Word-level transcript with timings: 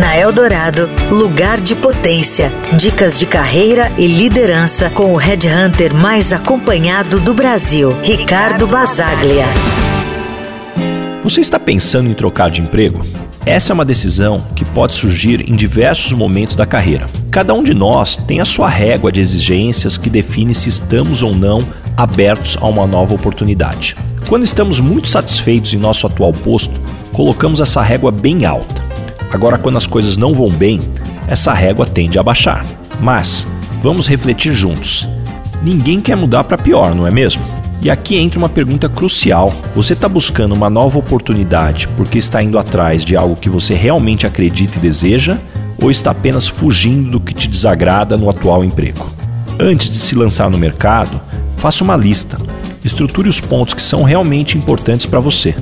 Na 0.00 0.16
Eldorado, 0.16 0.88
lugar 1.10 1.60
de 1.60 1.74
potência. 1.74 2.50
Dicas 2.74 3.18
de 3.18 3.26
carreira 3.26 3.92
e 3.98 4.06
liderança 4.06 4.88
com 4.88 5.12
o 5.12 5.16
headhunter 5.18 5.94
mais 5.94 6.32
acompanhado 6.32 7.20
do 7.20 7.34
Brasil, 7.34 7.94
Ricardo 8.02 8.66
Basaglia. 8.66 9.44
Você 11.22 11.42
está 11.42 11.60
pensando 11.60 12.08
em 12.08 12.14
trocar 12.14 12.50
de 12.50 12.62
emprego? 12.62 13.04
Essa 13.44 13.72
é 13.72 13.74
uma 13.74 13.84
decisão 13.84 14.42
que 14.56 14.64
pode 14.64 14.94
surgir 14.94 15.46
em 15.46 15.54
diversos 15.54 16.14
momentos 16.14 16.56
da 16.56 16.64
carreira. 16.64 17.06
Cada 17.30 17.52
um 17.52 17.62
de 17.62 17.74
nós 17.74 18.16
tem 18.16 18.40
a 18.40 18.46
sua 18.46 18.70
régua 18.70 19.12
de 19.12 19.20
exigências 19.20 19.98
que 19.98 20.08
define 20.08 20.54
se 20.54 20.70
estamos 20.70 21.22
ou 21.22 21.34
não 21.34 21.62
abertos 21.94 22.56
a 22.58 22.66
uma 22.66 22.86
nova 22.86 23.14
oportunidade. 23.14 23.94
Quando 24.30 24.44
estamos 24.44 24.80
muito 24.80 25.08
satisfeitos 25.08 25.74
em 25.74 25.76
nosso 25.76 26.06
atual 26.06 26.32
posto, 26.32 26.80
colocamos 27.12 27.60
essa 27.60 27.82
régua 27.82 28.10
bem 28.10 28.46
alta. 28.46 28.79
Agora, 29.30 29.56
quando 29.56 29.78
as 29.78 29.86
coisas 29.86 30.16
não 30.16 30.34
vão 30.34 30.50
bem, 30.50 30.80
essa 31.26 31.52
régua 31.52 31.86
tende 31.86 32.18
a 32.18 32.22
baixar. 32.22 32.66
Mas 33.00 33.46
vamos 33.82 34.08
refletir 34.08 34.52
juntos. 34.52 35.08
Ninguém 35.62 36.00
quer 36.00 36.16
mudar 36.16 36.44
para 36.44 36.58
pior, 36.58 36.94
não 36.94 37.06
é 37.06 37.10
mesmo? 37.10 37.42
E 37.82 37.88
aqui 37.88 38.16
entra 38.18 38.38
uma 38.38 38.48
pergunta 38.48 38.88
crucial. 38.88 39.54
Você 39.74 39.94
está 39.94 40.08
buscando 40.08 40.54
uma 40.54 40.68
nova 40.68 40.98
oportunidade 40.98 41.88
porque 41.96 42.18
está 42.18 42.42
indo 42.42 42.58
atrás 42.58 43.04
de 43.04 43.16
algo 43.16 43.36
que 43.36 43.48
você 43.48 43.72
realmente 43.72 44.26
acredita 44.26 44.76
e 44.76 44.80
deseja? 44.80 45.38
Ou 45.82 45.90
está 45.90 46.10
apenas 46.10 46.46
fugindo 46.46 47.12
do 47.12 47.20
que 47.20 47.32
te 47.32 47.48
desagrada 47.48 48.18
no 48.18 48.28
atual 48.28 48.62
emprego? 48.62 49.10
Antes 49.58 49.90
de 49.90 49.98
se 49.98 50.14
lançar 50.14 50.50
no 50.50 50.58
mercado, 50.58 51.20
faça 51.56 51.82
uma 51.82 51.96
lista. 51.96 52.36
Estruture 52.84 53.28
os 53.28 53.40
pontos 53.40 53.72
que 53.72 53.82
são 53.82 54.02
realmente 54.02 54.58
importantes 54.58 55.06
para 55.06 55.20
você. 55.20 55.54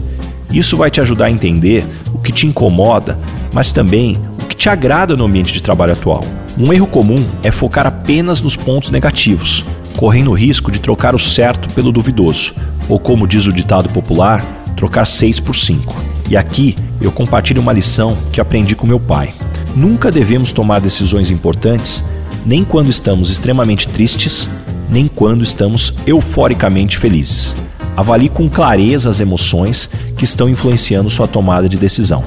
Isso 0.50 0.76
vai 0.76 0.90
te 0.90 1.00
ajudar 1.00 1.26
a 1.26 1.30
entender 1.30 1.84
o 2.12 2.18
que 2.18 2.32
te 2.32 2.46
incomoda, 2.46 3.18
mas 3.58 3.72
também 3.72 4.16
o 4.40 4.46
que 4.46 4.54
te 4.54 4.68
agrada 4.68 5.16
no 5.16 5.24
ambiente 5.24 5.52
de 5.52 5.60
trabalho 5.60 5.92
atual. 5.92 6.22
Um 6.56 6.72
erro 6.72 6.86
comum 6.86 7.26
é 7.42 7.50
focar 7.50 7.88
apenas 7.88 8.40
nos 8.40 8.54
pontos 8.54 8.88
negativos, 8.88 9.64
correndo 9.96 10.30
o 10.30 10.34
risco 10.34 10.70
de 10.70 10.78
trocar 10.78 11.12
o 11.12 11.18
certo 11.18 11.68
pelo 11.74 11.90
duvidoso, 11.90 12.54
ou 12.88 13.00
como 13.00 13.26
diz 13.26 13.48
o 13.48 13.52
ditado 13.52 13.88
popular, 13.88 14.44
trocar 14.76 15.08
6 15.08 15.40
por 15.40 15.56
5. 15.56 15.92
E 16.30 16.36
aqui 16.36 16.76
eu 17.00 17.10
compartilho 17.10 17.60
uma 17.60 17.72
lição 17.72 18.16
que 18.32 18.40
aprendi 18.40 18.76
com 18.76 18.86
meu 18.86 19.00
pai. 19.00 19.34
Nunca 19.74 20.08
devemos 20.08 20.52
tomar 20.52 20.80
decisões 20.80 21.28
importantes 21.28 22.04
nem 22.46 22.62
quando 22.62 22.90
estamos 22.90 23.28
extremamente 23.28 23.88
tristes, 23.88 24.48
nem 24.88 25.08
quando 25.08 25.42
estamos 25.42 25.92
euforicamente 26.06 26.96
felizes. 26.96 27.56
Avalie 27.96 28.28
com 28.28 28.48
clareza 28.48 29.10
as 29.10 29.18
emoções 29.18 29.90
que 30.16 30.22
estão 30.22 30.48
influenciando 30.48 31.10
sua 31.10 31.26
tomada 31.26 31.68
de 31.68 31.76
decisão. 31.76 32.22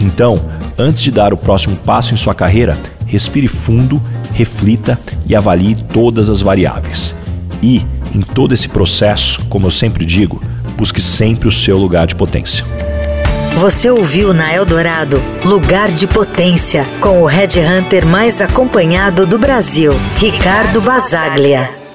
Então, 0.00 0.40
antes 0.78 1.02
de 1.02 1.10
dar 1.10 1.32
o 1.32 1.36
próximo 1.36 1.76
passo 1.76 2.12
em 2.12 2.16
sua 2.16 2.34
carreira, 2.34 2.76
respire 3.06 3.48
fundo, 3.48 4.00
reflita 4.32 4.98
e 5.26 5.34
avalie 5.34 5.74
todas 5.74 6.28
as 6.28 6.40
variáveis. 6.40 7.14
E, 7.62 7.84
em 8.14 8.20
todo 8.20 8.52
esse 8.52 8.68
processo, 8.68 9.44
como 9.48 9.66
eu 9.66 9.70
sempre 9.70 10.04
digo, 10.04 10.42
busque 10.76 11.00
sempre 11.00 11.48
o 11.48 11.52
seu 11.52 11.78
lugar 11.78 12.06
de 12.06 12.14
potência. 12.14 12.64
Você 13.58 13.88
ouviu 13.88 14.34
na 14.34 14.54
Eldorado 14.54 15.22
Lugar 15.42 15.88
de 15.88 16.06
Potência 16.06 16.84
com 17.00 17.22
o 17.22 17.26
Red 17.26 17.58
Hunter 17.58 18.04
mais 18.04 18.42
acompanhado 18.42 19.24
do 19.24 19.38
Brasil, 19.38 19.92
Ricardo 20.18 20.78
Basaglia. 20.82 21.85